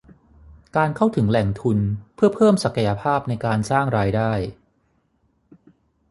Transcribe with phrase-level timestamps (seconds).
[0.77, 1.79] การเข้าถึงแหล่งทุน
[2.15, 4.31] เพื่อเพิ่มศักยภาพในการสร้างรายได้